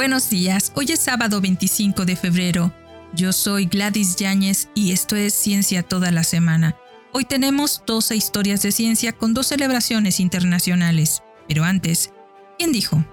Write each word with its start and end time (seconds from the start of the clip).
Buenos 0.00 0.30
días, 0.30 0.72
hoy 0.76 0.86
es 0.92 1.00
sábado 1.00 1.42
25 1.42 2.06
de 2.06 2.16
febrero. 2.16 2.72
Yo 3.14 3.34
soy 3.34 3.66
Gladys 3.66 4.16
Yáñez 4.16 4.70
y 4.74 4.92
esto 4.92 5.14
es 5.14 5.34
Ciencia 5.34 5.82
toda 5.82 6.10
la 6.10 6.24
semana. 6.24 6.74
Hoy 7.12 7.26
tenemos 7.26 7.82
12 7.86 8.16
historias 8.16 8.62
de 8.62 8.72
ciencia 8.72 9.12
con 9.12 9.34
dos 9.34 9.48
celebraciones 9.48 10.18
internacionales. 10.18 11.22
Pero 11.46 11.64
antes, 11.64 12.14
¿quién 12.56 12.72
dijo? 12.72 13.04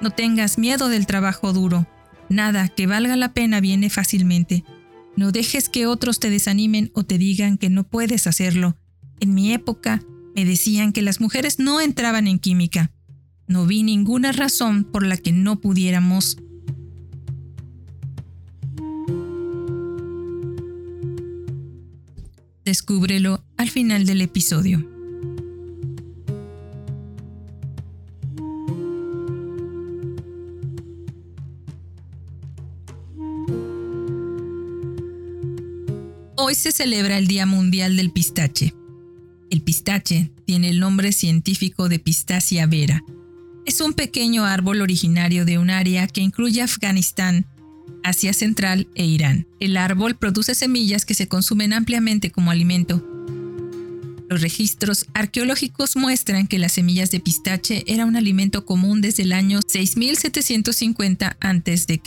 No 0.00 0.10
tengas 0.10 0.58
miedo 0.58 0.88
del 0.88 1.06
trabajo 1.06 1.52
duro. 1.52 1.88
Nada 2.28 2.68
que 2.68 2.86
valga 2.86 3.16
la 3.16 3.32
pena 3.32 3.60
viene 3.60 3.90
fácilmente. 3.90 4.62
No 5.16 5.32
dejes 5.32 5.68
que 5.68 5.88
otros 5.88 6.20
te 6.20 6.30
desanimen 6.30 6.92
o 6.94 7.02
te 7.02 7.18
digan 7.18 7.58
que 7.58 7.68
no 7.68 7.82
puedes 7.82 8.28
hacerlo. 8.28 8.76
En 9.18 9.34
mi 9.34 9.52
época 9.52 10.04
me 10.36 10.44
decían 10.44 10.92
que 10.92 11.02
las 11.02 11.20
mujeres 11.20 11.58
no 11.58 11.80
entraban 11.80 12.28
en 12.28 12.38
química. 12.38 12.92
No 13.48 13.64
vi 13.64 13.82
ninguna 13.82 14.30
razón 14.32 14.84
por 14.84 15.06
la 15.06 15.16
que 15.16 15.32
no 15.32 15.58
pudiéramos. 15.60 16.36
Descúbrelo 22.66 23.42
al 23.56 23.70
final 23.70 24.04
del 24.04 24.20
episodio. 24.20 24.86
Hoy 36.36 36.54
se 36.54 36.72
celebra 36.72 37.16
el 37.16 37.26
Día 37.26 37.46
Mundial 37.46 37.96
del 37.96 38.10
Pistache. 38.10 38.74
El 39.50 39.62
pistache 39.62 40.30
tiene 40.44 40.68
el 40.68 40.80
nombre 40.80 41.12
científico 41.12 41.88
de 41.88 41.98
Pistacia 41.98 42.66
vera, 42.66 43.02
es 43.68 43.82
un 43.82 43.92
pequeño 43.92 44.46
árbol 44.46 44.80
originario 44.80 45.44
de 45.44 45.58
un 45.58 45.68
área 45.68 46.06
que 46.06 46.22
incluye 46.22 46.62
Afganistán, 46.62 47.44
Asia 48.02 48.32
Central 48.32 48.88
e 48.94 49.04
Irán. 49.04 49.46
El 49.60 49.76
árbol 49.76 50.16
produce 50.16 50.54
semillas 50.54 51.04
que 51.04 51.12
se 51.12 51.28
consumen 51.28 51.74
ampliamente 51.74 52.30
como 52.30 52.50
alimento. 52.50 53.06
Los 54.30 54.40
registros 54.40 55.04
arqueológicos 55.12 55.96
muestran 55.96 56.46
que 56.46 56.58
las 56.58 56.72
semillas 56.72 57.10
de 57.10 57.20
pistache 57.20 57.84
era 57.86 58.06
un 58.06 58.16
alimento 58.16 58.64
común 58.64 59.02
desde 59.02 59.24
el 59.24 59.32
año 59.32 59.60
6750 59.66 61.36
a.C. 61.38 62.00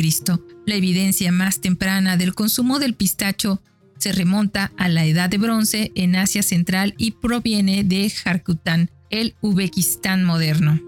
La 0.66 0.76
evidencia 0.76 1.32
más 1.32 1.62
temprana 1.62 2.18
del 2.18 2.34
consumo 2.34 2.80
del 2.80 2.96
pistacho 2.96 3.62
se 4.00 4.12
remonta 4.12 4.72
a 4.78 4.90
la 4.90 5.06
Edad 5.06 5.30
de 5.30 5.38
Bronce 5.38 5.92
en 5.94 6.16
Asia 6.16 6.42
Central 6.42 6.96
y 6.98 7.12
proviene 7.12 7.84
de 7.84 8.10
Jarkután, 8.10 8.90
el 9.12 9.36
Uzbekistán 9.42 10.24
moderno. 10.24 10.82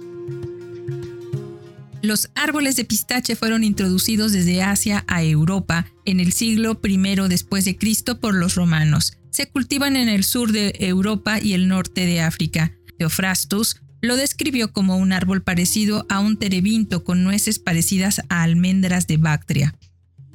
Los 2.04 2.30
árboles 2.36 2.76
de 2.76 2.84
pistache 2.84 3.38
fueron 3.38 3.64
introducidos 3.64 4.34
desde 4.34 4.62
Asia 4.62 5.06
a 5.08 5.24
Europa 5.24 5.88
en 6.04 6.20
el 6.20 6.34
siglo 6.34 6.78
I 6.84 6.98
después 7.30 7.64
de 7.64 7.78
Cristo 7.78 8.20
por 8.20 8.36
los 8.36 8.56
romanos. 8.56 9.18
Se 9.30 9.48
cultivan 9.48 9.96
en 9.96 10.10
el 10.10 10.26
sur 10.26 10.52
de 10.52 10.76
Europa 10.80 11.40
y 11.40 11.54
el 11.54 11.70
norte 11.70 12.06
de 12.06 12.20
África. 12.20 12.74
Theophrastus 12.98 13.78
lo 14.02 14.18
describió 14.18 14.74
como 14.74 14.98
un 14.98 15.14
árbol 15.14 15.44
parecido 15.44 16.06
a 16.10 16.20
un 16.20 16.36
terebinto 16.36 17.06
con 17.06 17.24
nueces 17.24 17.58
parecidas 17.58 18.20
a 18.28 18.44
almendras 18.44 19.08
de 19.08 19.16
Bactria. 19.16 19.74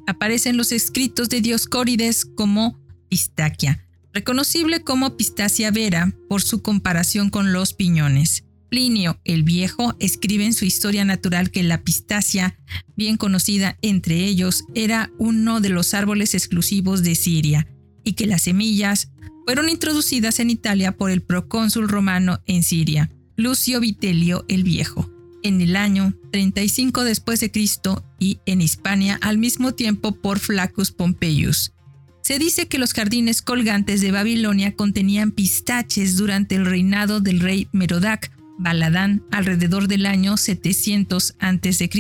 Aparecen 0.07 0.57
los 0.57 0.73
escritos 0.73 1.29
de 1.29 1.43
Dioscórides 1.43 2.25
como 2.25 2.81
pistaquia, 3.11 3.87
reconocible 4.15 4.85
como 4.85 5.19
pistacia 5.19 5.71
vera 5.71 6.15
por 6.31 6.41
su 6.41 6.63
comparación 6.63 7.29
con 7.29 7.53
los 7.53 7.75
piñones. 7.75 8.48
Plinio 8.69 9.19
el 9.25 9.43
Viejo 9.45 9.97
escribe 9.99 10.45
en 10.45 10.53
su 10.53 10.65
historia 10.65 11.05
natural 11.05 11.51
que 11.51 11.63
la 11.63 11.83
pistacia, 11.83 12.59
bien 12.97 13.17
conocida 13.17 13.79
entre 13.83 14.25
ellos, 14.25 14.65
era 14.75 15.11
uno 15.19 15.61
de 15.61 15.71
los 15.71 15.95
árboles 15.95 16.35
exclusivos 16.35 17.03
de 17.03 17.15
Siria 17.15 17.67
y 18.05 18.13
que 18.13 18.27
las 18.27 18.43
semillas 18.43 19.11
fueron 19.47 19.69
introducidas 19.69 20.41
en 20.41 20.51
Italia 20.51 20.93
por 20.93 21.11
el 21.11 21.23
procónsul 21.23 21.89
romano 21.89 22.41
en 22.47 22.63
Siria, 22.63 23.11
Lucio 23.37 23.81
Vitelio 23.81 24.45
el 24.49 24.65
Viejo, 24.65 25.11
en 25.43 25.61
el 25.63 25.77
año 25.77 26.15
35 26.33 27.05
después 27.05 27.41
de 27.41 27.51
Cristo 27.51 28.05
y 28.19 28.41
en 28.45 28.61
Hispania 28.61 29.19
al 29.23 29.39
mismo 29.39 29.73
tiempo 29.73 30.13
por 30.13 30.39
Flaccus 30.39 30.91
Pompeius. 30.91 31.73
Se 32.21 32.39
dice 32.39 32.69
que 32.69 32.79
los 32.79 32.93
jardines 32.93 33.41
colgantes 33.41 34.03
de 34.03 34.13
Babilonia 34.13 34.75
contenían 34.77 35.31
pistaches 35.31 36.19
durante 36.19 36.57
el 36.57 36.67
reinado 36.67 37.21
del 37.21 37.41
rey 37.41 37.69
Merodac, 37.73 38.31
Baladán 38.59 39.23
alrededor 39.31 39.89
del 39.89 40.07
año 40.07 40.37
700 40.37 41.37
a.C. 41.39 41.91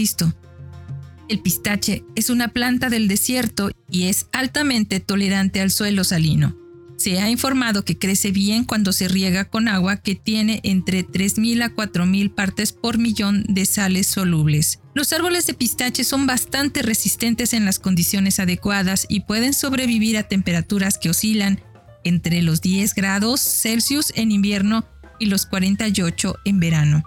El 1.29 1.41
pistache 1.41 2.05
es 2.15 2.31
una 2.31 2.49
planta 2.49 2.89
del 2.91 3.07
desierto 3.07 3.71
y 3.91 4.05
es 4.05 4.27
altamente 4.33 5.01
tolerante 5.01 5.61
al 5.61 5.71
suelo 5.71 6.05
salino. 6.05 6.57
Se 6.97 7.21
ha 7.21 7.31
informado 7.31 7.85
que 7.85 7.97
crece 7.97 8.33
bien 8.33 8.65
cuando 8.65 8.93
se 8.93 9.07
riega 9.07 9.45
con 9.45 9.69
agua 9.69 9.99
que 9.99 10.17
tiene 10.17 10.61
entre 10.65 11.07
3.000 11.07 11.63
a 11.63 11.75
4.000 11.75 12.35
partes 12.35 12.73
por 12.73 12.99
millón 12.99 13.45
de 13.49 13.67
sales 13.67 14.09
solubles. 14.09 14.81
Los 14.95 15.13
árboles 15.13 15.47
de 15.47 15.55
pistache 15.55 16.03
son 16.03 16.27
bastante 16.27 16.83
resistentes 16.83 17.53
en 17.53 17.65
las 17.65 17.79
condiciones 17.79 18.41
adecuadas 18.41 19.07
y 19.09 19.21
pueden 19.21 19.55
sobrevivir 19.55 20.19
a 20.19 20.25
temperaturas 20.25 20.99
que 20.99 21.11
oscilan 21.11 21.61
entre 22.03 22.43
los 22.43 22.63
10 22.63 22.95
grados 22.95 23.41
Celsius 23.41 24.13
en 24.17 24.33
invierno 24.33 24.85
y 25.19 25.27
los 25.27 25.47
48 25.47 26.37
en 26.45 26.61
verano. 26.61 27.03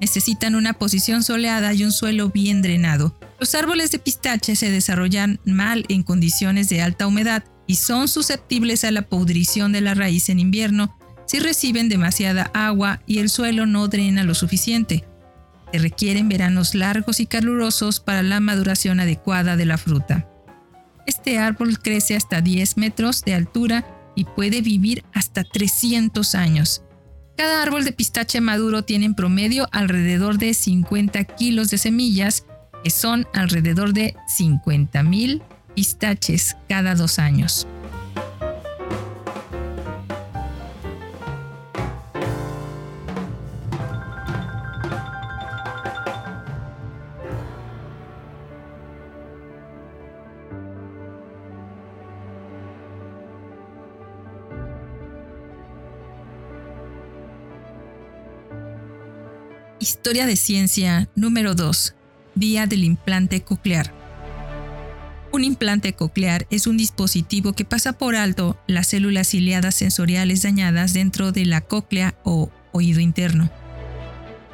Necesitan 0.00 0.54
una 0.54 0.74
posición 0.74 1.22
soleada 1.22 1.72
y 1.72 1.84
un 1.84 1.92
suelo 1.92 2.30
bien 2.30 2.62
drenado. 2.62 3.18
Los 3.40 3.54
árboles 3.54 3.90
de 3.90 3.98
pistache 3.98 4.56
se 4.56 4.70
desarrollan 4.70 5.40
mal 5.44 5.84
en 5.88 6.02
condiciones 6.02 6.68
de 6.68 6.82
alta 6.82 7.06
humedad 7.06 7.44
y 7.66 7.76
son 7.76 8.08
susceptibles 8.08 8.84
a 8.84 8.90
la 8.90 9.02
pudrición 9.02 9.72
de 9.72 9.80
la 9.80 9.94
raíz 9.94 10.28
en 10.28 10.38
invierno 10.38 10.96
si 11.26 11.40
reciben 11.40 11.88
demasiada 11.88 12.50
agua 12.54 13.00
y 13.06 13.18
el 13.18 13.28
suelo 13.28 13.66
no 13.66 13.88
drena 13.88 14.22
lo 14.22 14.34
suficiente. 14.34 15.04
Se 15.72 15.78
requieren 15.78 16.28
veranos 16.28 16.74
largos 16.74 17.18
y 17.20 17.26
calurosos 17.26 18.00
para 18.00 18.22
la 18.22 18.38
maduración 18.40 19.00
adecuada 19.00 19.56
de 19.56 19.66
la 19.66 19.78
fruta. 19.78 20.28
Este 21.06 21.38
árbol 21.38 21.78
crece 21.80 22.16
hasta 22.16 22.40
10 22.40 22.76
metros 22.76 23.22
de 23.22 23.34
altura 23.34 23.84
y 24.14 24.24
puede 24.24 24.60
vivir 24.60 25.04
hasta 25.12 25.44
300 25.44 26.34
años. 26.34 26.82
Cada 27.36 27.62
árbol 27.62 27.84
de 27.84 27.92
pistache 27.92 28.40
maduro 28.40 28.82
tiene 28.82 29.04
en 29.04 29.14
promedio 29.14 29.68
alrededor 29.70 30.38
de 30.38 30.54
50 30.54 31.22
kilos 31.24 31.68
de 31.68 31.78
semillas, 31.78 32.46
que 32.82 32.90
son 32.90 33.26
alrededor 33.34 33.92
de 33.92 34.16
50.000 34.38 35.42
pistaches 35.74 36.56
cada 36.68 36.94
dos 36.94 37.18
años. 37.18 37.66
Historia 59.88 60.26
de 60.26 60.34
ciencia 60.34 61.08
número 61.14 61.54
2. 61.54 61.94
Día 62.34 62.66
del 62.66 62.82
implante 62.82 63.42
coclear. 63.42 63.94
Un 65.32 65.44
implante 65.44 65.92
coclear 65.92 66.44
es 66.50 66.66
un 66.66 66.76
dispositivo 66.76 67.52
que 67.52 67.64
pasa 67.64 67.92
por 67.92 68.16
alto 68.16 68.58
las 68.66 68.88
células 68.88 69.28
ciliadas 69.28 69.76
sensoriales 69.76 70.42
dañadas 70.42 70.92
dentro 70.92 71.30
de 71.30 71.44
la 71.44 71.60
cóclea 71.60 72.18
o 72.24 72.50
oído 72.72 72.98
interno. 72.98 73.48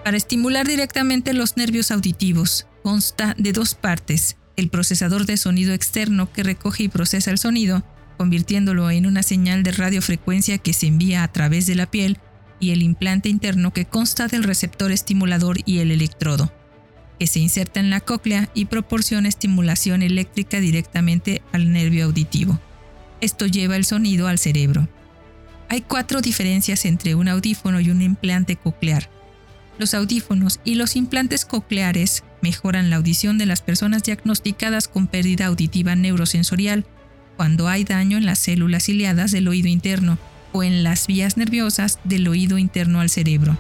Para 0.05 0.19
estimular 0.19 0.69
directamente 0.69 1.33
los 1.33 1.57
nervios 1.57 1.91
auditivos, 1.93 2.67
consta 2.83 3.35
de 3.39 3.55
dos 3.55 3.75
partes, 3.75 4.37
el 4.57 4.69
procesador 4.69 5.25
de 5.25 5.39
sonido 5.39 5.73
externo 5.73 6.31
que 6.31 6.43
recoge 6.43 6.83
y 6.83 6.89
procesa 6.89 7.31
el 7.31 7.39
sonido, 7.39 7.83
convirtiéndolo 8.19 8.91
en 8.91 9.07
una 9.07 9.23
señal 9.23 9.63
de 9.63 9.73
radiofrecuencia 9.73 10.59
que 10.59 10.75
se 10.75 10.89
envía 10.89 11.23
a 11.23 11.33
través 11.33 11.67
de 11.67 11.75
la 11.77 11.91
piel 11.91 12.19
y 12.63 12.71
el 12.71 12.83
implante 12.83 13.29
interno 13.29 13.73
que 13.73 13.87
consta 13.87 14.29
del 14.29 14.45
receptor 14.45 14.93
estimulador 14.93 15.59
y 15.67 15.81
el 15.81 15.91
electrodo, 15.91 16.53
que 17.19 17.27
se 17.27 17.41
inserta 17.41 17.81
en 17.81 17.91
la 17.91 18.01
cóclea 18.01 18.51
y 18.55 18.67
proporciona 18.67 19.29
estimulación 19.29 20.01
eléctrica 20.01 20.61
directamente 20.61 21.43
al 21.51 21.73
nervio 21.73 22.05
auditivo. 22.05 22.61
Esto 23.21 23.47
lleva 23.47 23.75
el 23.75 23.85
sonido 23.85 24.29
al 24.29 24.39
cerebro. 24.39 24.89
Hay 25.69 25.81
cuatro 25.81 26.21
diferencias 26.21 26.85
entre 26.85 27.17
un 27.17 27.27
audífono 27.27 27.81
y 27.81 27.91
un 27.91 28.01
implante 28.01 28.55
coclear. 28.55 29.11
Los 29.79 29.93
audífonos 29.93 30.61
y 30.63 30.77
los 30.77 30.95
implantes 30.95 31.45
cocleares 31.45 32.23
mejoran 32.43 32.91
la 32.91 32.97
audición 32.97 33.39
de 33.39 33.47
las 33.47 33.61
personas 33.61 34.05
diagnosticadas 34.05 34.87
con 34.87 35.09
pérdida 35.09 35.47
auditiva 35.47 35.97
neurosensorial 35.97 36.87
cuando 37.37 37.67
hay 37.67 37.83
daño 37.83 38.19
en 38.19 38.27
las 38.27 38.39
células 38.39 38.85
ciliadas 38.85 39.33
del 39.33 39.49
oído 39.49 39.67
interno 39.67 40.17
o 40.53 40.63
en 40.63 40.83
las 40.83 41.07
vías 41.07 41.37
nerviosas 41.37 41.99
del 42.05 42.29
oído 42.29 42.59
interno 42.59 43.01
al 43.01 43.11
cerebro. 43.11 43.57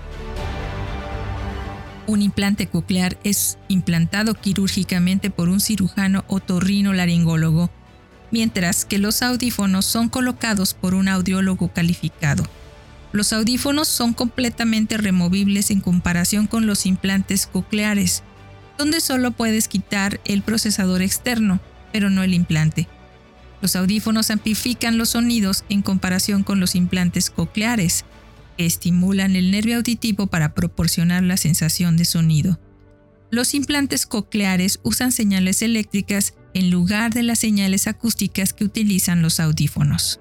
Un 2.06 2.20
implante 2.20 2.66
coclear 2.66 3.16
es 3.24 3.58
implantado 3.68 4.34
quirúrgicamente 4.34 5.30
por 5.30 5.48
un 5.48 5.60
cirujano 5.60 6.24
otorrino 6.26 6.92
laringólogo, 6.92 7.70
mientras 8.30 8.84
que 8.84 8.98
los 8.98 9.22
audífonos 9.22 9.86
son 9.86 10.08
colocados 10.08 10.74
por 10.74 10.94
un 10.94 11.08
audiólogo 11.08 11.68
calificado. 11.68 12.44
Los 13.12 13.32
audífonos 13.32 13.88
son 13.88 14.14
completamente 14.14 14.96
removibles 14.96 15.70
en 15.70 15.80
comparación 15.80 16.46
con 16.46 16.66
los 16.66 16.86
implantes 16.86 17.46
cocleares, 17.46 18.22
donde 18.78 19.00
solo 19.00 19.30
puedes 19.30 19.68
quitar 19.68 20.18
el 20.24 20.42
procesador 20.42 21.02
externo, 21.02 21.60
pero 21.92 22.10
no 22.10 22.22
el 22.22 22.34
implante. 22.34 22.88
Los 23.62 23.76
audífonos 23.76 24.32
amplifican 24.32 24.98
los 24.98 25.10
sonidos 25.10 25.64
en 25.68 25.82
comparación 25.82 26.42
con 26.42 26.58
los 26.58 26.74
implantes 26.74 27.30
cocleares, 27.30 28.04
que 28.58 28.66
estimulan 28.66 29.36
el 29.36 29.52
nervio 29.52 29.76
auditivo 29.76 30.26
para 30.26 30.52
proporcionar 30.52 31.22
la 31.22 31.36
sensación 31.36 31.96
de 31.96 32.04
sonido. 32.04 32.58
Los 33.30 33.54
implantes 33.54 34.04
cocleares 34.04 34.80
usan 34.82 35.12
señales 35.12 35.62
eléctricas 35.62 36.34
en 36.54 36.70
lugar 36.70 37.14
de 37.14 37.22
las 37.22 37.38
señales 37.38 37.86
acústicas 37.86 38.52
que 38.52 38.64
utilizan 38.64 39.22
los 39.22 39.38
audífonos. 39.38 40.18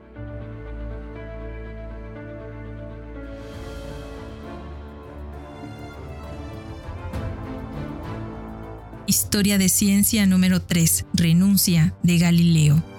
Historia 9.07 9.57
de 9.57 9.67
ciencia 9.67 10.27
número 10.27 10.61
3. 10.61 11.05
Renuncia 11.15 11.95
de 12.03 12.19
Galileo. 12.19 12.90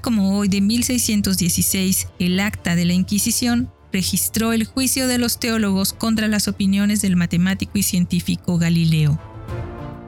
Como 0.00 0.36
hoy 0.36 0.48
de 0.48 0.60
1616, 0.60 2.08
el 2.18 2.40
acta 2.40 2.74
de 2.74 2.84
la 2.84 2.92
Inquisición 2.92 3.70
registró 3.92 4.52
el 4.52 4.64
juicio 4.64 5.06
de 5.06 5.16
los 5.16 5.38
teólogos 5.38 5.92
contra 5.92 6.26
las 6.26 6.48
opiniones 6.48 7.02
del 7.02 7.14
matemático 7.14 7.78
y 7.78 7.84
científico 7.84 8.58
Galileo. 8.58 9.20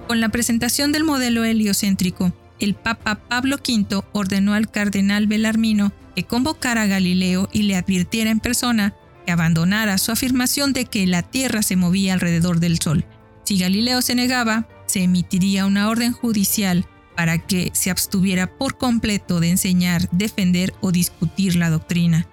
Con 0.09 0.21
la 0.21 0.31
presentación 0.31 0.91
del 0.91 1.05
modelo 1.05 1.45
heliocéntrico, 1.45 2.33
el 2.59 2.75
Papa 2.75 3.21
Pablo 3.29 3.57
V 3.57 4.03
ordenó 4.13 4.55
al 4.55 4.69
cardenal 4.69 5.29
Belarmino 5.29 5.93
que 6.17 6.25
convocara 6.25 6.83
a 6.83 6.87
Galileo 6.87 7.49
y 7.53 7.63
le 7.63 7.77
advirtiera 7.77 8.31
en 8.31 8.41
persona 8.41 8.95
que 9.25 9.33
abandonara 9.33 9.97
su 9.99 10.11
afirmación 10.11 10.73
de 10.73 10.87
que 10.87 11.07
la 11.07 11.23
Tierra 11.23 11.63
se 11.63 11.77
movía 11.77 12.15
alrededor 12.15 12.59
del 12.59 12.81
Sol 12.81 13.07
si 13.49 13.57
Galileo 13.57 14.03
se 14.03 14.15
negaba, 14.15 14.69
se 14.85 15.03
emitiría 15.05 15.65
una 15.65 15.89
orden 15.89 16.13
judicial 16.13 16.85
para 17.19 17.39
que 17.39 17.73
se 17.75 17.91
abstuviera 17.91 18.47
por 18.47 18.79
completo 18.79 19.41
de 19.41 19.51
enseñar, 19.51 20.09
defender 20.13 20.73
o 20.81 20.93
discutir 20.93 21.57
la 21.57 21.69
doctrina. 21.69 22.29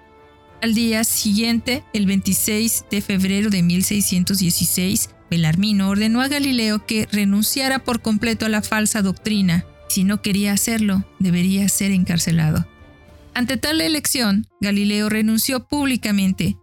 Al 0.62 0.74
día 0.74 1.02
siguiente, 1.02 1.82
el 1.92 2.06
26 2.06 2.84
de 2.88 3.00
febrero 3.00 3.50
de 3.50 3.64
1616, 3.64 5.10
Belarmino 5.28 5.88
ordenó 5.88 6.22
a 6.22 6.28
Galileo 6.28 6.86
que 6.86 7.08
renunciara 7.10 7.80
por 7.80 8.00
completo 8.00 8.46
a 8.46 8.48
la 8.48 8.62
falsa 8.62 9.02
doctrina. 9.02 9.64
Si 9.88 10.04
no 10.04 10.22
quería 10.22 10.52
hacerlo, 10.52 11.04
debería 11.18 11.68
ser 11.68 11.90
encarcelado. 11.90 12.64
Ante 13.34 13.56
tal 13.56 13.80
elección, 13.80 14.46
Galileo 14.60 15.08
renunció 15.08 15.66
públicamente, 15.66 16.54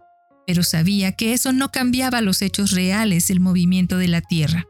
pero 0.46 0.62
sabía 0.62 1.12
que 1.12 1.34
eso 1.34 1.52
no 1.52 1.70
cambiaba 1.70 2.22
los 2.22 2.40
hechos 2.40 2.70
reales 2.70 3.28
del 3.28 3.40
movimiento 3.40 3.98
de 3.98 4.08
la 4.08 4.22
Tierra. 4.22 4.64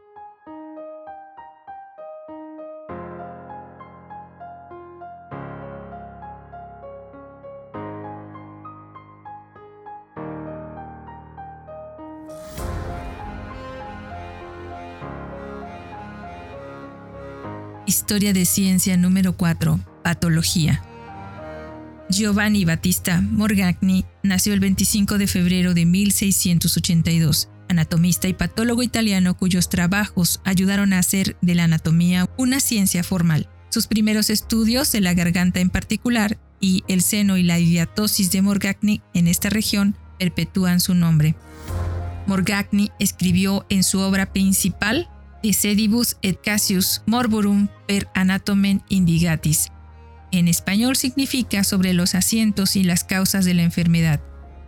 Historia 17.87 18.33
de 18.33 18.45
ciencia 18.45 18.97
número 18.97 19.37
4. 19.37 19.79
Patología. 20.03 20.81
Giovanni 22.09 22.65
Battista 22.65 23.21
Morgagni 23.21 24.05
nació 24.23 24.55
el 24.55 24.59
25 24.59 25.19
de 25.19 25.27
febrero 25.27 25.75
de 25.75 25.85
1682, 25.85 27.49
anatomista 27.69 28.27
y 28.27 28.33
patólogo 28.33 28.81
italiano 28.81 29.37
cuyos 29.37 29.69
trabajos 29.69 30.41
ayudaron 30.45 30.93
a 30.93 30.99
hacer 30.99 31.37
de 31.41 31.53
la 31.53 31.65
anatomía 31.65 32.27
una 32.39 32.59
ciencia 32.59 33.03
formal. 33.03 33.49
Sus 33.69 33.85
primeros 33.85 34.31
estudios 34.31 34.91
de 34.91 35.01
la 35.01 35.13
garganta 35.13 35.59
en 35.59 35.69
particular 35.69 36.39
y 36.59 36.83
el 36.87 37.03
seno 37.03 37.37
y 37.37 37.43
la 37.43 37.59
idiatosis 37.59 38.31
de 38.31 38.41
Morgagni 38.41 39.03
en 39.13 39.27
esta 39.27 39.51
región 39.51 39.95
perpetúan 40.17 40.79
su 40.79 40.95
nombre. 40.95 41.35
Morgagni 42.25 42.89
escribió 42.97 43.67
en 43.69 43.83
su 43.83 43.99
obra 43.99 44.33
principal 44.33 45.07
sedibus 45.53 46.17
et 46.21 46.39
casius 46.41 47.01
morborum 47.05 47.67
per 47.87 48.07
anatomen 48.13 48.81
indigatis, 48.89 49.69
en 50.31 50.47
español 50.47 50.95
significa 50.95 51.63
sobre 51.63 51.93
los 51.93 52.15
asientos 52.15 52.75
y 52.75 52.83
las 52.83 53.03
causas 53.03 53.45
de 53.45 53.53
la 53.53 53.63
enfermedad, 53.63 54.21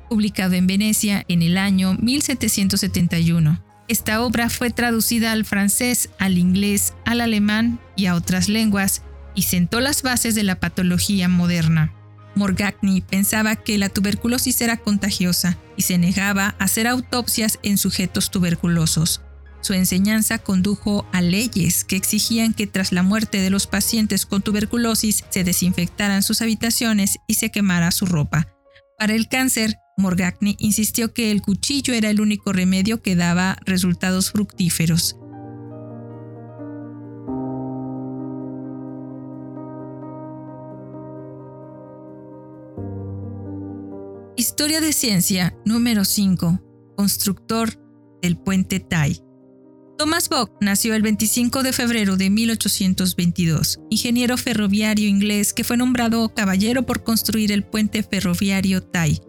publicado 0.09 0.53
en 0.53 0.67
Venecia 0.67 1.25
en 1.27 1.41
el 1.41 1.57
año 1.57 1.95
1771. 1.99 3.61
Esta 3.87 4.21
obra 4.21 4.49
fue 4.49 4.69
traducida 4.69 5.31
al 5.31 5.45
francés, 5.45 6.09
al 6.19 6.37
inglés, 6.37 6.93
al 7.05 7.21
alemán 7.21 7.79
y 7.95 8.05
a 8.05 8.15
otras 8.15 8.49
lenguas 8.49 9.03
y 9.35 9.43
sentó 9.43 9.79
las 9.79 10.01
bases 10.03 10.35
de 10.35 10.43
la 10.43 10.59
patología 10.59 11.27
moderna. 11.27 11.93
Morgagni 12.35 13.01
pensaba 13.01 13.55
que 13.55 13.77
la 13.77 13.89
tuberculosis 13.89 14.61
era 14.61 14.77
contagiosa 14.77 15.57
y 15.75 15.81
se 15.83 15.97
negaba 15.97 16.55
a 16.59 16.65
hacer 16.65 16.87
autopsias 16.87 17.59
en 17.63 17.77
sujetos 17.77 18.29
tuberculosos. 18.29 19.21
Su 19.67 19.73
enseñanza 19.73 20.39
condujo 20.39 21.05
a 21.11 21.21
leyes 21.21 21.83
que 21.83 21.97
exigían 21.97 22.53
que 22.53 22.67
tras 22.67 22.93
la 22.93 23.03
muerte 23.03 23.41
de 23.41 23.49
los 23.49 23.67
pacientes 23.67 24.25
con 24.25 24.41
tuberculosis 24.41 25.25
se 25.29 25.43
desinfectaran 25.43 26.23
sus 26.23 26.41
habitaciones 26.41 27.17
y 27.27 27.33
se 27.33 27.51
quemara 27.51 27.91
su 27.91 28.05
ropa. 28.05 28.47
Para 28.97 29.13
el 29.13 29.27
cáncer, 29.27 29.75
Morgagni 29.97 30.55
insistió 30.57 31.13
que 31.13 31.31
el 31.31 31.41
cuchillo 31.41 31.93
era 31.93 32.09
el 32.09 32.21
único 32.21 32.53
remedio 32.53 33.01
que 33.01 33.17
daba 33.17 33.57
resultados 33.65 34.31
fructíferos. 34.31 35.17
Historia 44.37 44.79
de 44.79 44.93
ciencia 44.93 45.57
número 45.65 46.05
5. 46.05 46.61
Constructor 46.95 47.77
del 48.21 48.37
puente 48.37 48.79
Tai. 48.79 49.26
Thomas 49.97 50.29
Bock 50.29 50.51
nació 50.61 50.93
el 50.93 51.01
25 51.01 51.63
de 51.63 51.73
febrero 51.73 52.17
de 52.17 52.29
1822, 52.29 53.79
ingeniero 53.89 54.37
ferroviario 54.37 55.07
inglés 55.09 55.53
que 55.53 55.63
fue 55.63 55.75
nombrado 55.75 56.29
caballero 56.35 56.85
por 56.85 57.03
construir 57.03 57.51
el 57.51 57.63
puente 57.63 58.03
ferroviario 58.03 58.83
Tai, 58.83 59.19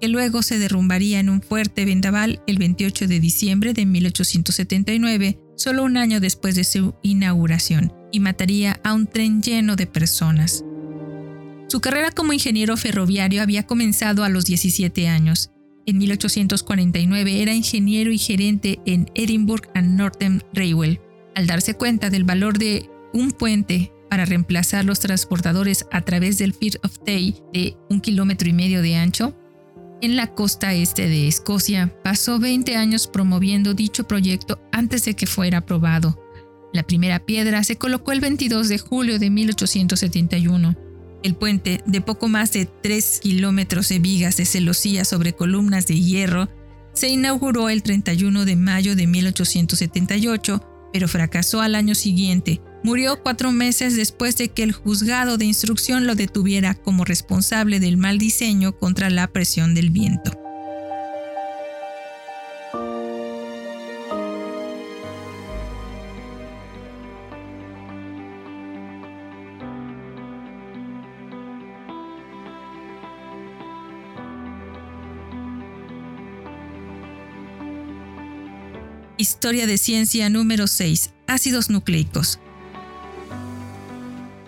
que 0.00 0.08
luego 0.08 0.40
se 0.40 0.58
derrumbaría 0.58 1.20
en 1.20 1.28
un 1.28 1.42
fuerte 1.42 1.84
vendaval 1.84 2.42
el 2.46 2.56
28 2.56 3.06
de 3.06 3.20
diciembre 3.20 3.74
de 3.74 3.84
1879, 3.84 5.40
solo 5.56 5.84
un 5.84 5.98
año 5.98 6.20
después 6.20 6.54
de 6.54 6.64
su 6.64 6.94
inauguración, 7.02 7.92
y 8.10 8.20
mataría 8.20 8.80
a 8.82 8.94
un 8.94 9.06
tren 9.06 9.42
lleno 9.42 9.76
de 9.76 9.86
personas. 9.86 10.64
Su 11.68 11.82
carrera 11.82 12.12
como 12.12 12.32
ingeniero 12.32 12.78
ferroviario 12.78 13.42
había 13.42 13.66
comenzado 13.66 14.24
a 14.24 14.30
los 14.30 14.46
17 14.46 15.06
años 15.06 15.50
en 15.86 15.98
1849 15.98 17.42
era 17.42 17.54
ingeniero 17.54 18.10
y 18.10 18.18
gerente 18.18 18.80
en 18.86 19.10
Edinburgh 19.14 19.68
and 19.74 19.98
Northern 19.98 20.42
Railway. 20.52 21.00
Al 21.34 21.46
darse 21.46 21.74
cuenta 21.74 22.10
del 22.10 22.24
valor 22.24 22.58
de 22.58 22.88
un 23.12 23.32
puente 23.32 23.92
para 24.08 24.24
reemplazar 24.24 24.84
los 24.84 25.00
transportadores 25.00 25.86
a 25.90 26.02
través 26.02 26.38
del 26.38 26.54
Firth 26.54 26.84
of 26.84 26.98
Tay 27.04 27.36
de 27.52 27.76
un 27.90 28.00
kilómetro 28.00 28.48
y 28.48 28.52
medio 28.52 28.82
de 28.82 28.96
ancho, 28.96 29.36
en 30.00 30.16
la 30.16 30.34
costa 30.34 30.74
este 30.74 31.08
de 31.08 31.28
Escocia, 31.28 31.96
pasó 32.02 32.38
20 32.38 32.76
años 32.76 33.06
promoviendo 33.06 33.74
dicho 33.74 34.06
proyecto 34.06 34.60
antes 34.70 35.04
de 35.04 35.14
que 35.14 35.26
fuera 35.26 35.58
aprobado. 35.58 36.20
La 36.72 36.82
primera 36.82 37.20
piedra 37.20 37.64
se 37.64 37.76
colocó 37.76 38.12
el 38.12 38.20
22 38.20 38.68
de 38.68 38.78
julio 38.78 39.18
de 39.18 39.30
1871 39.30 40.76
el 41.24 41.34
puente, 41.34 41.80
de 41.86 42.00
poco 42.02 42.28
más 42.28 42.52
de 42.52 42.66
3 42.66 43.20
kilómetros 43.20 43.88
de 43.88 43.98
vigas 43.98 44.36
de 44.36 44.44
celosía 44.44 45.04
sobre 45.04 45.32
columnas 45.32 45.86
de 45.86 45.98
hierro, 45.98 46.48
se 46.92 47.08
inauguró 47.08 47.70
el 47.70 47.82
31 47.82 48.44
de 48.44 48.54
mayo 48.54 48.94
de 48.94 49.06
1878, 49.06 50.60
pero 50.92 51.08
fracasó 51.08 51.62
al 51.62 51.74
año 51.74 51.94
siguiente. 51.94 52.60
Murió 52.84 53.22
cuatro 53.22 53.50
meses 53.50 53.96
después 53.96 54.36
de 54.36 54.50
que 54.50 54.62
el 54.62 54.72
juzgado 54.72 55.38
de 55.38 55.46
instrucción 55.46 56.06
lo 56.06 56.14
detuviera 56.14 56.74
como 56.74 57.06
responsable 57.06 57.80
del 57.80 57.96
mal 57.96 58.18
diseño 58.18 58.78
contra 58.78 59.08
la 59.08 59.26
presión 59.26 59.74
del 59.74 59.90
viento. 59.90 60.43
Historia 79.24 79.66
de 79.66 79.78
ciencia 79.78 80.28
número 80.28 80.66
6. 80.66 81.14
Ácidos 81.26 81.70
nucleicos. 81.70 82.38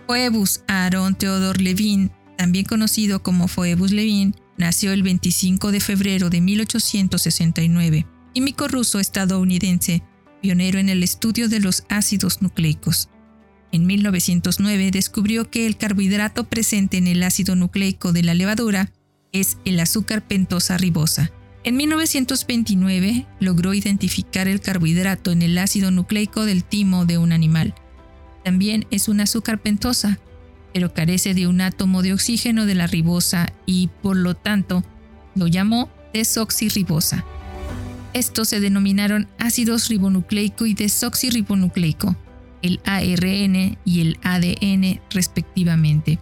Phoebus 0.06 0.64
Aaron 0.68 1.14
Theodor 1.14 1.62
Levin, 1.62 2.10
también 2.36 2.66
conocido 2.66 3.22
como 3.22 3.48
Phoebus 3.48 3.90
Levin, 3.90 4.34
nació 4.58 4.92
el 4.92 5.02
25 5.02 5.72
de 5.72 5.80
febrero 5.80 6.28
de 6.28 6.42
1869, 6.42 8.06
químico 8.34 8.68
ruso 8.68 9.00
estadounidense, 9.00 10.02
pionero 10.42 10.78
en 10.78 10.90
el 10.90 11.02
estudio 11.02 11.48
de 11.48 11.60
los 11.60 11.84
ácidos 11.88 12.42
nucleicos. 12.42 13.08
En 13.72 13.86
1909 13.86 14.90
descubrió 14.90 15.50
que 15.50 15.66
el 15.66 15.78
carbohidrato 15.78 16.50
presente 16.50 16.98
en 16.98 17.06
el 17.06 17.22
ácido 17.22 17.56
nucleico 17.56 18.12
de 18.12 18.24
la 18.24 18.34
levadura 18.34 18.92
es 19.32 19.56
el 19.64 19.80
azúcar 19.80 20.28
pentosa 20.28 20.76
ribosa, 20.76 21.32
en 21.66 21.76
1929 21.76 23.26
logró 23.40 23.74
identificar 23.74 24.46
el 24.46 24.60
carbohidrato 24.60 25.32
en 25.32 25.42
el 25.42 25.58
ácido 25.58 25.90
nucleico 25.90 26.44
del 26.44 26.62
timo 26.62 27.06
de 27.06 27.18
un 27.18 27.32
animal. 27.32 27.74
También 28.44 28.86
es 28.92 29.08
una 29.08 29.24
azúcar 29.24 29.58
pentosa, 29.58 30.20
pero 30.72 30.94
carece 30.94 31.34
de 31.34 31.48
un 31.48 31.60
átomo 31.60 32.02
de 32.02 32.12
oxígeno 32.12 32.66
de 32.66 32.76
la 32.76 32.86
ribosa 32.86 33.52
y, 33.66 33.88
por 34.00 34.16
lo 34.16 34.36
tanto, 34.36 34.84
lo 35.34 35.48
llamó 35.48 35.90
desoxirribosa. 36.14 37.24
Estos 38.12 38.48
se 38.48 38.60
denominaron 38.60 39.26
ácidos 39.40 39.88
ribonucleico 39.88 40.66
y 40.66 40.74
desoxirribonucleico, 40.74 42.14
el 42.62 42.78
ARN 42.84 43.76
y 43.84 44.00
el 44.02 44.18
ADN 44.22 45.00
respectivamente. 45.10 46.20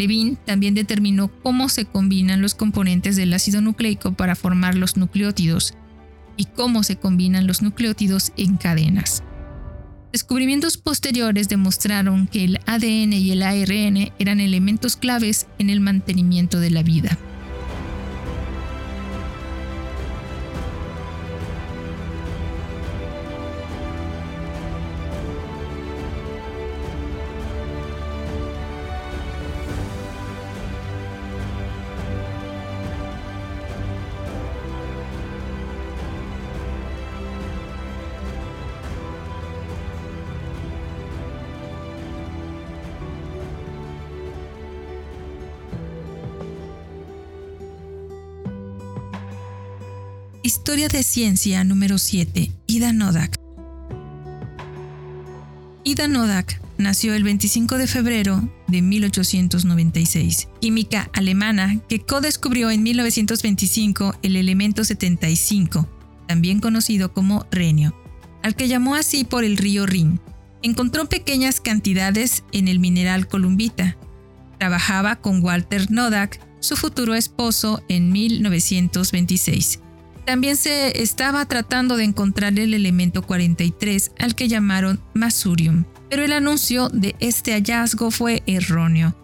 Levin 0.00 0.38
también 0.46 0.72
determinó 0.74 1.28
cómo 1.28 1.68
se 1.68 1.84
combinan 1.84 2.40
los 2.40 2.54
componentes 2.54 3.16
del 3.16 3.34
ácido 3.34 3.60
nucleico 3.60 4.14
para 4.14 4.34
formar 4.34 4.74
los 4.74 4.96
nucleótidos 4.96 5.74
y 6.38 6.46
cómo 6.46 6.84
se 6.84 6.96
combinan 6.96 7.46
los 7.46 7.60
nucleótidos 7.60 8.32
en 8.38 8.56
cadenas. 8.56 9.22
Descubrimientos 10.10 10.78
posteriores 10.78 11.50
demostraron 11.50 12.28
que 12.28 12.44
el 12.44 12.60
ADN 12.64 13.12
y 13.12 13.30
el 13.32 13.42
ARN 13.42 14.10
eran 14.18 14.40
elementos 14.40 14.96
claves 14.96 15.46
en 15.58 15.68
el 15.68 15.80
mantenimiento 15.80 16.60
de 16.60 16.70
la 16.70 16.82
vida. 16.82 17.18
Historia 50.50 50.88
de 50.88 51.04
ciencia 51.04 51.62
número 51.62 51.96
7. 51.96 52.50
Ida 52.66 52.92
Nodak. 52.92 53.36
Ida 55.84 56.08
Nodak 56.08 56.60
nació 56.76 57.14
el 57.14 57.22
25 57.22 57.78
de 57.78 57.86
febrero 57.86 58.42
de 58.66 58.82
1896, 58.82 60.48
química 60.60 61.08
alemana 61.12 61.78
que 61.88 62.00
co-descubrió 62.00 62.72
en 62.72 62.82
1925 62.82 64.16
el 64.22 64.34
elemento 64.34 64.82
75, 64.82 65.88
también 66.26 66.58
conocido 66.58 67.12
como 67.12 67.46
renio, 67.52 67.94
al 68.42 68.56
que 68.56 68.66
llamó 68.66 68.96
así 68.96 69.22
por 69.22 69.44
el 69.44 69.56
río 69.56 69.86
Rin. 69.86 70.20
Encontró 70.62 71.08
pequeñas 71.08 71.60
cantidades 71.60 72.42
en 72.50 72.66
el 72.66 72.80
mineral 72.80 73.28
columbita. 73.28 73.96
Trabajaba 74.58 75.14
con 75.14 75.44
Walter 75.44 75.92
Nodak, 75.92 76.40
su 76.58 76.74
futuro 76.74 77.14
esposo, 77.14 77.84
en 77.88 78.10
1926 78.10 79.78
también 80.24 80.56
se 80.56 81.02
estaba 81.02 81.46
tratando 81.46 81.96
de 81.96 82.04
encontrar 82.04 82.58
el 82.58 82.74
elemento 82.74 83.22
43 83.22 84.12
al 84.18 84.34
que 84.34 84.48
llamaron 84.48 85.00
Masurium, 85.14 85.84
pero 86.08 86.24
el 86.24 86.32
anuncio 86.32 86.88
de 86.88 87.14
este 87.20 87.52
hallazgo 87.52 88.10
fue 88.10 88.42
erróneo. 88.46 89.16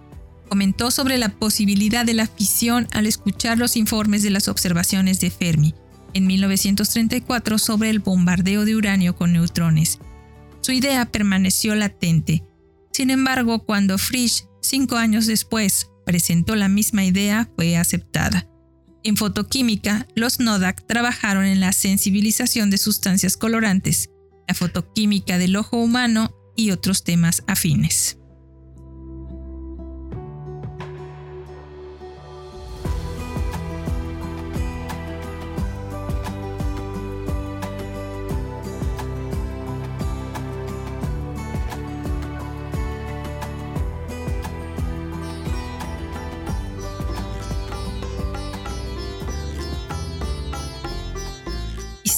Comentó 0.49 0.91
sobre 0.91 1.19
la 1.19 1.29
posibilidad 1.29 2.05
de 2.05 2.15
la 2.15 2.27
fisión 2.27 2.87
al 2.93 3.07
escuchar 3.07 3.59
los 3.59 3.77
informes 3.77 4.23
de 4.23 4.31
las 4.31 4.49
observaciones 4.49 5.21
de 5.21 5.31
Fermi 5.31 5.75
en 6.15 6.27
1934 6.27 7.59
sobre 7.59 7.91
el 7.91 7.99
bombardeo 7.99 8.65
de 8.65 8.77
uranio 8.77 9.15
con 9.17 9.33
neutrones. 9.33 9.99
Su 10.61 10.73
idea 10.73 11.05
permaneció 11.05 11.75
latente. 11.75 12.43
Sin 12.93 13.11
embargo, 13.11 13.65
cuando 13.65 13.99
Frisch, 13.99 14.47
cinco 14.63 14.97
años 14.97 15.27
después, 15.27 15.91
presentó 16.07 16.57
la 16.57 16.69
misma 16.69 17.05
idea, 17.05 17.51
fue 17.55 17.77
aceptada. 17.77 18.49
En 19.07 19.17
fotoquímica, 19.17 20.09
los 20.17 20.41
Nodak 20.41 20.85
trabajaron 20.85 21.45
en 21.45 21.61
la 21.61 21.73
sensibilización 21.73 22.71
de 22.71 22.77
sustancias 22.77 23.37
colorantes, 23.37 24.11
la 24.49 24.55
fotoquímica 24.55 25.39
del 25.39 25.55
ojo 25.55 25.77
humano 25.77 26.35
y 26.57 26.73
otros 26.73 27.05
temas 27.05 27.45
afines. 27.47 28.19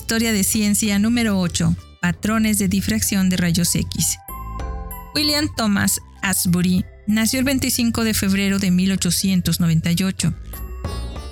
Historia 0.08 0.32
de 0.32 0.42
Ciencia 0.42 0.98
número 0.98 1.38
8. 1.38 1.76
Patrones 2.00 2.58
de 2.58 2.66
difracción 2.66 3.28
de 3.28 3.36
rayos 3.36 3.74
X. 3.74 4.16
William 5.14 5.50
Thomas 5.54 6.00
Asbury 6.22 6.82
nació 7.06 7.40
el 7.40 7.44
25 7.44 8.04
de 8.04 8.14
febrero 8.14 8.58
de 8.58 8.70
1898. 8.70 10.32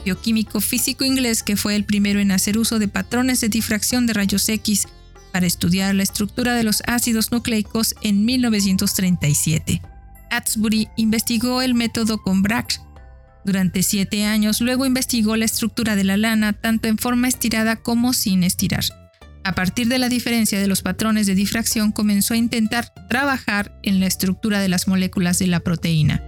Bioquímico 0.05 0.61
físico 0.61 1.05
inglés 1.05 1.43
que 1.43 1.57
fue 1.57 1.75
el 1.75 1.87
primero 1.87 2.21
en 2.21 2.31
hacer 2.31 2.59
uso 2.59 2.79
de 2.79 2.87
patrones 2.87 3.41
de 3.41 3.49
difracción 3.49 4.07
de 4.07 4.13
rayos 4.13 4.47
X 4.47 4.89
para 5.33 5.47
estudiar 5.47 5.95
la 5.95 6.03
estructura 6.03 6.55
de 6.55 6.65
los 6.65 6.83
ácidos 6.87 7.33
nucleicos 7.33 7.95
en 8.03 8.27
1937. 8.27 9.81
Asbury 10.31 10.91
investigó 10.97 11.63
el 11.63 11.73
método 11.73 12.19
con 12.19 12.43
Bragg 12.43 12.67
durante 13.47 13.85
siete 13.85 14.25
años 14.25 14.61
luego 14.61 14.85
investigó 14.85 15.37
la 15.37 15.45
estructura 15.45 15.95
de 15.95 16.03
la 16.03 16.17
lana 16.17 16.53
tanto 16.53 16.89
en 16.89 16.99
forma 16.99 17.29
estirada 17.29 17.77
como 17.77 18.13
sin 18.13 18.43
estirar. 18.43 18.85
A 19.45 19.55
partir 19.55 19.87
de 19.87 20.01
la 20.01 20.09
diferencia 20.09 20.59
de 20.59 20.67
los 20.67 20.83
patrones 20.83 21.29
de 21.29 21.37
difracción 21.37 21.93
comenzó 21.93 22.35
a 22.35 22.39
intentar 22.39 22.93
trabajar 23.09 23.79
en 23.85 24.01
la 24.01 24.09
estructura 24.09 24.59
de 24.59 24.69
las 24.69 24.89
moléculas 24.89 25.39
de 25.39 25.47
la 25.47 25.61
proteína. 25.61 26.23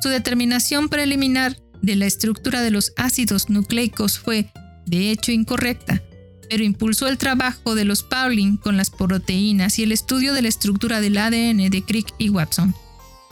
Su 0.00 0.08
determinación 0.08 0.88
preliminar 0.88 1.56
de 1.82 1.96
la 1.96 2.06
estructura 2.06 2.62
de 2.62 2.70
los 2.70 2.92
ácidos 2.96 3.50
nucleicos 3.50 4.20
fue, 4.20 4.52
de 4.86 5.10
hecho, 5.10 5.32
incorrecta, 5.32 6.00
pero 6.48 6.62
impulsó 6.62 7.08
el 7.08 7.18
trabajo 7.18 7.74
de 7.74 7.84
los 7.84 8.04
Pauling 8.04 8.56
con 8.56 8.76
las 8.76 8.90
proteínas 8.90 9.80
y 9.80 9.82
el 9.82 9.90
estudio 9.90 10.32
de 10.32 10.42
la 10.42 10.48
estructura 10.48 11.00
del 11.00 11.18
ADN 11.18 11.70
de 11.70 11.82
Crick 11.84 12.14
y 12.18 12.28
Watson. 12.28 12.72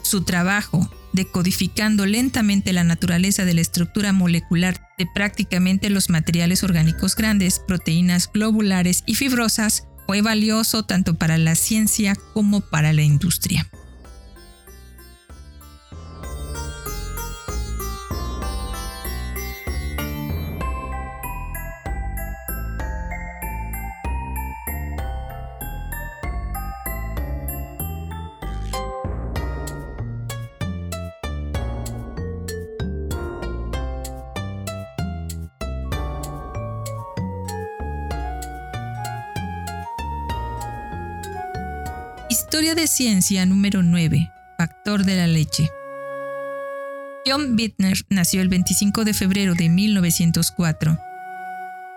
Su 0.02 0.22
trabajo, 0.22 0.90
decodificando 1.18 2.06
lentamente 2.06 2.72
la 2.72 2.84
naturaleza 2.84 3.44
de 3.44 3.52
la 3.52 3.60
estructura 3.60 4.12
molecular 4.12 4.80
de 4.98 5.06
prácticamente 5.12 5.90
los 5.90 6.10
materiales 6.10 6.62
orgánicos 6.62 7.16
grandes, 7.16 7.58
proteínas 7.58 8.30
globulares 8.32 9.02
y 9.04 9.16
fibrosas, 9.16 9.88
fue 10.06 10.22
valioso 10.22 10.84
tanto 10.84 11.14
para 11.14 11.36
la 11.36 11.56
ciencia 11.56 12.14
como 12.34 12.60
para 12.60 12.92
la 12.92 13.02
industria. 13.02 13.68
Ciencia 42.88 43.46
número 43.46 43.82
9. 43.82 44.32
Factor 44.56 45.04
de 45.04 45.16
la 45.16 45.26
leche. 45.26 45.70
John 47.26 47.54
Bittner 47.54 47.98
nació 48.08 48.40
el 48.40 48.48
25 48.48 49.04
de 49.04 49.14
febrero 49.14 49.54
de 49.54 49.68
1904. 49.68 50.98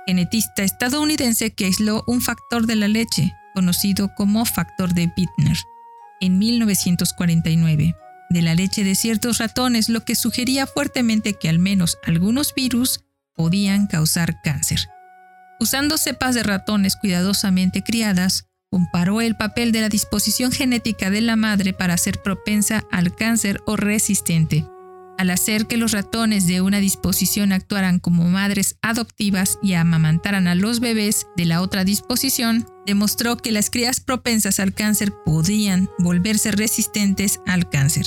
genetista 0.05 0.63
estadounidense 0.63 1.51
que 1.51 1.65
aisló 1.65 2.03
un 2.07 2.21
factor 2.21 2.67
de 2.67 2.75
la 2.75 2.87
leche, 2.87 3.33
conocido 3.53 4.13
como 4.15 4.45
factor 4.45 4.93
de 4.93 5.11
Bittner, 5.15 5.57
en 6.19 6.37
1949, 6.37 7.95
de 8.29 8.41
la 8.41 8.53
leche 8.53 8.83
de 8.83 8.95
ciertos 8.95 9.37
ratones, 9.37 9.89
lo 9.89 10.03
que 10.03 10.15
sugería 10.15 10.67
fuertemente 10.67 11.33
que 11.33 11.49
al 11.49 11.59
menos 11.59 11.97
algunos 12.05 12.53
virus 12.53 13.05
podían 13.33 13.87
causar 13.87 14.41
cáncer. 14.41 14.89
Usando 15.59 15.97
cepas 15.97 16.35
de 16.35 16.43
ratones 16.43 16.95
cuidadosamente 16.95 17.83
criadas, 17.83 18.50
comparó 18.71 19.19
el 19.19 19.35
papel 19.35 19.73
de 19.73 19.81
la 19.81 19.89
disposición 19.89 20.51
genética 20.51 21.09
de 21.09 21.19
la 21.21 21.35
madre 21.35 21.73
para 21.73 21.97
ser 21.97 22.21
propensa 22.21 22.85
al 22.89 23.13
cáncer 23.13 23.61
o 23.65 23.75
resistente. 23.75 24.65
Al 25.17 25.29
hacer 25.29 25.67
que 25.67 25.77
los 25.77 25.91
ratones 25.91 26.47
de 26.47 26.61
una 26.61 26.79
disposición 26.79 27.51
actuaran 27.51 27.99
como 27.99 28.23
madres 28.23 28.77
adoptivas 28.81 29.59
y 29.61 29.73
amamantaran 29.73 30.47
a 30.47 30.55
los 30.55 30.79
bebés 30.79 31.27
de 31.35 31.45
la 31.45 31.61
otra 31.61 31.83
disposición, 31.83 32.65
demostró 32.85 33.37
que 33.37 33.51
las 33.51 33.69
crías 33.69 33.99
propensas 33.99 34.59
al 34.59 34.73
cáncer 34.73 35.13
podían 35.25 35.89
volverse 35.99 36.51
resistentes 36.51 37.41
al 37.45 37.69
cáncer. 37.69 38.05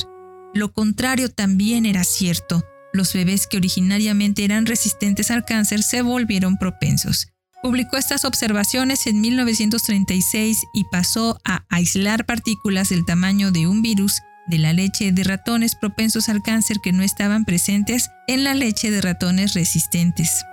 Lo 0.54 0.73
contrario 0.73 1.28
también 1.28 1.85
era 1.85 2.04
cierto. 2.04 2.64
Los 2.92 3.12
bebés 3.12 3.47
que 3.47 3.59
originariamente 3.59 4.44
eran 4.44 4.66
resistentes 4.66 5.30
al 5.30 5.44
cáncer 5.44 5.83
se 5.83 6.02
volvieron 6.02 6.56
propensos. 6.56 7.34
Publicó 7.64 7.97
estas 7.97 8.26
observaciones 8.26 9.06
en 9.06 9.23
1936 9.23 10.66
y 10.75 10.85
pasó 10.85 11.38
a 11.47 11.64
aislar 11.71 12.26
partículas 12.26 12.90
del 12.90 13.06
tamaño 13.06 13.52
de 13.52 13.66
un 13.66 13.80
virus 13.80 14.21
de 14.47 14.59
la 14.59 14.75
leche 14.75 15.12
de 15.12 15.25
ratones 15.25 15.75
propensos 15.75 16.28
al 16.28 16.42
cáncer 16.42 16.80
que 16.83 16.92
no 16.92 17.02
estaban 17.02 17.47
presentes 17.47 18.11
en 18.26 18.44
la 18.44 18.52
leche 18.52 18.90
de 18.90 19.00
ratones 19.00 19.54
resistentes. 19.54 20.44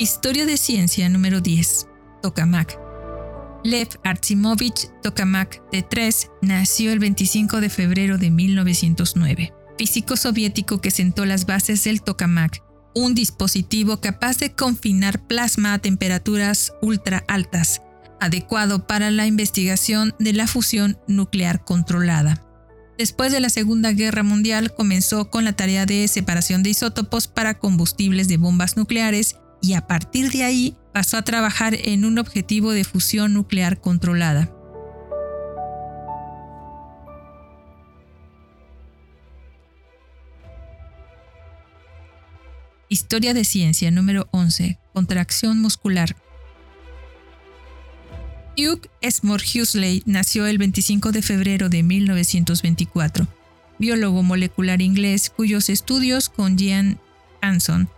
Historia 0.00 0.46
de 0.46 0.56
ciencia 0.56 1.10
número 1.10 1.42
10. 1.42 1.86
Tokamak. 2.22 2.78
Lev 3.64 3.88
Artsimovich 4.02 4.88
Tokamak 5.02 5.60
de 5.72 5.82
3 5.82 6.30
nació 6.40 6.90
el 6.92 6.98
25 7.00 7.60
de 7.60 7.68
febrero 7.68 8.16
de 8.16 8.30
1909. 8.30 9.52
Físico 9.76 10.16
soviético 10.16 10.80
que 10.80 10.90
sentó 10.90 11.26
las 11.26 11.44
bases 11.44 11.84
del 11.84 12.00
tokamak, 12.00 12.62
un 12.94 13.14
dispositivo 13.14 14.00
capaz 14.00 14.38
de 14.38 14.54
confinar 14.54 15.26
plasma 15.26 15.74
a 15.74 15.78
temperaturas 15.80 16.72
ultra 16.80 17.22
altas, 17.28 17.82
adecuado 18.20 18.86
para 18.86 19.10
la 19.10 19.26
investigación 19.26 20.14
de 20.18 20.32
la 20.32 20.46
fusión 20.46 20.98
nuclear 21.08 21.62
controlada. 21.62 22.42
Después 22.96 23.32
de 23.32 23.40
la 23.40 23.50
Segunda 23.50 23.92
Guerra 23.92 24.22
Mundial 24.22 24.74
comenzó 24.74 25.28
con 25.28 25.44
la 25.44 25.52
tarea 25.52 25.84
de 25.84 26.08
separación 26.08 26.62
de 26.62 26.70
isótopos 26.70 27.28
para 27.28 27.58
combustibles 27.58 28.28
de 28.28 28.38
bombas 28.38 28.78
nucleares 28.78 29.36
y 29.60 29.74
a 29.74 29.86
partir 29.86 30.30
de 30.30 30.44
ahí 30.44 30.76
pasó 30.92 31.16
a 31.16 31.22
trabajar 31.22 31.74
en 31.74 32.04
un 32.04 32.18
objetivo 32.18 32.72
de 32.72 32.84
fusión 32.84 33.34
nuclear 33.34 33.80
controlada. 33.80 34.50
Historia 42.88 43.34
de 43.34 43.44
ciencia 43.44 43.90
número 43.90 44.28
11. 44.32 44.78
Contracción 44.92 45.60
muscular. 45.60 46.16
Hugh 48.58 48.90
Esmore 49.00 49.44
nació 50.06 50.46
el 50.46 50.58
25 50.58 51.12
de 51.12 51.22
febrero 51.22 51.68
de 51.68 51.84
1924, 51.84 53.28
biólogo 53.78 54.22
molecular 54.24 54.82
inglés 54.82 55.30
cuyos 55.30 55.70
estudios 55.70 56.28
con 56.28 56.58
Jean 56.58 57.00
Hanson 57.40 57.88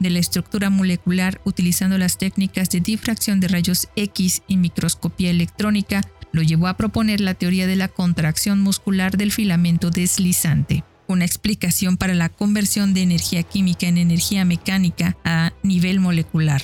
de 0.00 0.10
la 0.10 0.18
estructura 0.18 0.70
molecular 0.70 1.40
utilizando 1.44 1.96
las 1.98 2.18
técnicas 2.18 2.70
de 2.70 2.80
difracción 2.80 3.38
de 3.38 3.48
rayos 3.48 3.88
X 3.94 4.42
y 4.48 4.56
microscopía 4.56 5.30
electrónica 5.30 6.02
lo 6.32 6.42
llevó 6.42 6.66
a 6.66 6.76
proponer 6.76 7.20
la 7.20 7.34
teoría 7.34 7.66
de 7.66 7.76
la 7.76 7.88
contracción 7.88 8.60
muscular 8.60 9.16
del 9.16 9.32
filamento 9.32 9.90
deslizante, 9.90 10.84
una 11.06 11.24
explicación 11.24 11.96
para 11.96 12.14
la 12.14 12.28
conversión 12.28 12.94
de 12.94 13.02
energía 13.02 13.42
química 13.42 13.86
en 13.86 13.98
energía 13.98 14.44
mecánica 14.44 15.16
a 15.24 15.52
nivel 15.62 16.00
molecular. 16.00 16.62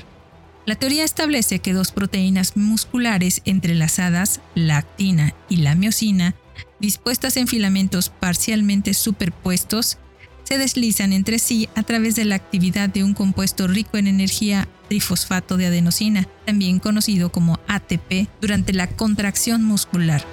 La 0.66 0.75
teoría 0.75 1.05
establece 1.05 1.61
que 1.61 1.72
dos 1.72 1.92
proteínas 1.92 2.57
musculares 2.57 3.40
entrelazadas, 3.44 4.40
la 4.55 4.79
actina 4.79 5.35
y 5.49 5.59
la 5.59 5.77
miosina, 5.77 6.35
dispuestas 6.81 7.37
en 7.37 7.46
filamentos 7.46 8.09
parcialmente 8.09 8.94
superpuestos, 8.94 9.99
se 10.46 10.59
deslizan 10.59 11.12
entre 11.12 11.38
sí 11.38 11.68
a 11.74 11.82
través 11.82 12.14
de 12.14 12.24
la 12.24 12.37
actividad 12.37 12.88
de 12.88 13.02
un 13.02 13.14
compuesto 13.14 13.66
rico 13.66 13.96
en 13.96 14.06
energía 14.06 14.68
trifosfato 14.88 15.56
de 15.56 15.66
adenosina, 15.66 16.28
también 16.44 16.78
conocido 16.78 17.32
como 17.32 17.59
ATP, 17.66 18.28
durante 18.40 18.72
la 18.72 18.87
contracción 18.87 19.64
muscular. 19.64 20.24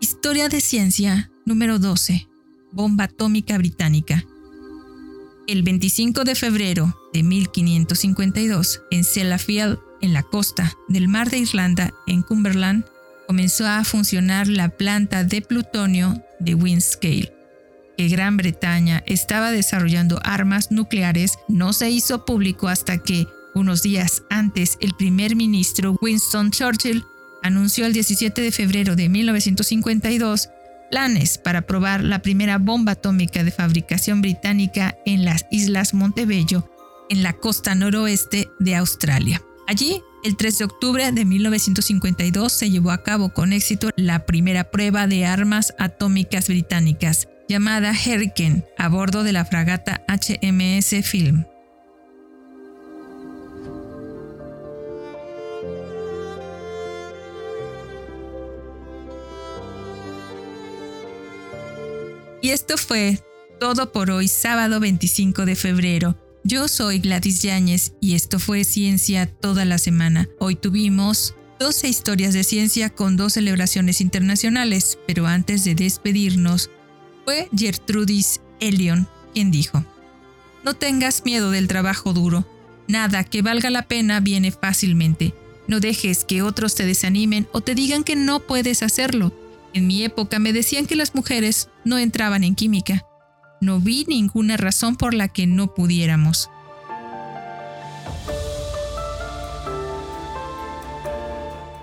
Historia 0.00 0.48
de 0.48 0.60
ciencia 0.60 1.30
número 1.44 1.78
12 1.78 2.31
bomba 2.72 3.04
atómica 3.04 3.56
británica. 3.58 4.24
El 5.46 5.62
25 5.62 6.24
de 6.24 6.34
febrero 6.34 6.96
de 7.12 7.22
1552, 7.22 8.82
en 8.90 9.04
Sellafield, 9.04 9.78
en 10.00 10.12
la 10.12 10.22
costa 10.22 10.76
del 10.88 11.08
mar 11.08 11.30
de 11.30 11.38
Irlanda, 11.38 11.92
en 12.06 12.22
Cumberland, 12.22 12.84
comenzó 13.26 13.66
a 13.66 13.84
funcionar 13.84 14.48
la 14.48 14.68
planta 14.68 15.24
de 15.24 15.42
plutonio 15.42 16.22
de 16.40 16.54
Windscale. 16.54 17.32
Que 17.96 18.08
Gran 18.08 18.36
Bretaña 18.36 19.02
estaba 19.06 19.50
desarrollando 19.50 20.20
armas 20.24 20.70
nucleares 20.70 21.38
no 21.48 21.72
se 21.72 21.90
hizo 21.90 22.24
público 22.24 22.68
hasta 22.68 22.98
que, 22.98 23.26
unos 23.54 23.82
días 23.82 24.22
antes, 24.30 24.78
el 24.80 24.94
primer 24.94 25.36
ministro 25.36 25.96
Winston 26.00 26.50
Churchill 26.50 27.04
anunció 27.42 27.86
el 27.86 27.92
17 27.92 28.40
de 28.40 28.52
febrero 28.52 28.96
de 28.96 29.08
1952 29.08 30.48
planes 30.92 31.38
para 31.38 31.62
probar 31.62 32.04
la 32.04 32.20
primera 32.20 32.58
bomba 32.58 32.92
atómica 32.92 33.42
de 33.42 33.50
fabricación 33.50 34.20
británica 34.20 34.94
en 35.06 35.24
las 35.24 35.46
Islas 35.50 35.94
Montebello, 35.94 36.68
en 37.08 37.22
la 37.22 37.32
costa 37.32 37.74
noroeste 37.74 38.50
de 38.60 38.76
Australia. 38.76 39.42
Allí, 39.66 40.02
el 40.22 40.36
3 40.36 40.58
de 40.58 40.64
octubre 40.66 41.10
de 41.10 41.24
1952 41.24 42.52
se 42.52 42.70
llevó 42.70 42.90
a 42.90 43.02
cabo 43.02 43.30
con 43.30 43.54
éxito 43.54 43.88
la 43.96 44.26
primera 44.26 44.70
prueba 44.70 45.06
de 45.06 45.24
armas 45.24 45.72
atómicas 45.78 46.48
británicas, 46.48 47.26
llamada 47.48 47.92
Hurricane, 47.92 48.66
a 48.76 48.88
bordo 48.88 49.24
de 49.24 49.32
la 49.32 49.46
fragata 49.46 50.02
HMS 50.08 51.02
Film. 51.04 51.46
Y 62.42 62.50
esto 62.50 62.76
fue 62.76 63.20
todo 63.60 63.92
por 63.92 64.10
hoy, 64.10 64.26
sábado 64.26 64.80
25 64.80 65.46
de 65.46 65.54
febrero. 65.54 66.18
Yo 66.42 66.66
soy 66.66 66.98
Gladys 66.98 67.40
Yáñez 67.40 67.92
y 68.00 68.16
esto 68.16 68.40
fue 68.40 68.64
Ciencia 68.64 69.26
toda 69.26 69.64
la 69.64 69.78
semana. 69.78 70.28
Hoy 70.40 70.56
tuvimos 70.56 71.36
12 71.60 71.88
historias 71.88 72.34
de 72.34 72.42
ciencia 72.42 72.90
con 72.90 73.16
dos 73.16 73.34
celebraciones 73.34 74.00
internacionales, 74.00 74.98
pero 75.06 75.28
antes 75.28 75.62
de 75.62 75.76
despedirnos, 75.76 76.70
fue 77.24 77.48
Gertrudis 77.56 78.40
Elion 78.58 79.06
quien 79.32 79.52
dijo, 79.52 79.84
No 80.64 80.74
tengas 80.74 81.24
miedo 81.24 81.52
del 81.52 81.68
trabajo 81.68 82.12
duro, 82.12 82.44
nada 82.88 83.22
que 83.22 83.42
valga 83.42 83.70
la 83.70 83.86
pena 83.86 84.18
viene 84.18 84.50
fácilmente. 84.50 85.32
No 85.68 85.78
dejes 85.78 86.24
que 86.24 86.42
otros 86.42 86.74
te 86.74 86.84
desanimen 86.84 87.46
o 87.52 87.60
te 87.60 87.76
digan 87.76 88.02
que 88.02 88.16
no 88.16 88.40
puedes 88.40 88.82
hacerlo. 88.82 89.32
En 89.74 89.86
mi 89.86 90.04
época 90.04 90.38
me 90.38 90.52
decían 90.52 90.86
que 90.86 90.96
las 90.96 91.14
mujeres 91.14 91.68
no 91.84 91.98
entraban 91.98 92.44
en 92.44 92.54
química. 92.54 93.06
No 93.60 93.80
vi 93.80 94.04
ninguna 94.06 94.56
razón 94.56 94.96
por 94.96 95.14
la 95.14 95.28
que 95.28 95.46
no 95.46 95.74
pudiéramos. 95.74 96.50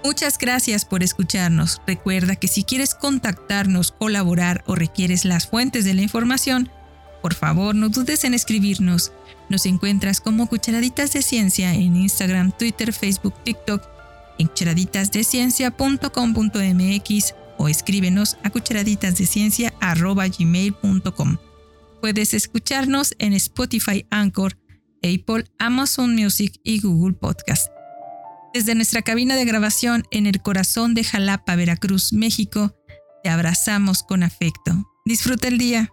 Muchas 0.03 0.37
gracias 0.37 0.85
por 0.85 1.03
escucharnos. 1.03 1.81
Recuerda 1.87 2.35
que 2.35 2.47
si 2.47 2.63
quieres 2.63 2.95
contactarnos, 2.95 3.91
colaborar 3.91 4.63
o 4.65 4.75
requieres 4.75 5.25
las 5.25 5.47
fuentes 5.47 5.85
de 5.85 5.93
la 5.93 6.01
información, 6.01 6.69
por 7.21 7.33
favor 7.33 7.75
no 7.75 7.89
dudes 7.89 8.23
en 8.23 8.33
escribirnos. 8.33 9.11
Nos 9.49 9.65
encuentras 9.65 10.21
como 10.21 10.47
Cucharaditas 10.47 11.11
de 11.13 11.21
Ciencia 11.21 11.73
en 11.73 11.95
Instagram, 11.95 12.51
Twitter, 12.57 12.93
Facebook, 12.93 13.35
TikTok, 13.43 13.83
en 14.37 14.47
cucharaditasdeciencia.com.mx 14.47 17.33
o 17.59 17.69
escríbenos 17.69 18.37
a 18.43 18.49
cucharaditasdeciencia.gmail.com. 18.49 21.37
Puedes 22.01 22.33
escucharnos 22.33 23.13
en 23.19 23.33
Spotify 23.33 24.07
Anchor, 24.09 24.57
Apple, 25.03 25.43
Amazon 25.59 26.15
Music 26.15 26.59
y 26.63 26.79
Google 26.79 27.13
Podcast. 27.13 27.67
Desde 28.53 28.73
nuestra 28.73 29.03
cabina 29.03 29.35
de 29.35 29.45
grabación 29.45 30.03
en 30.09 30.25
el 30.25 30.41
corazón 30.41 30.95
de 30.95 31.03
Jalapa, 31.03 31.55
Veracruz, 31.55 32.13
México, 32.13 32.75
te 33.23 33.29
abrazamos 33.29 34.01
con 34.01 34.23
afecto. 34.23 34.71
Disfruta 35.05 35.49
el 35.49 35.57
día. 35.57 35.91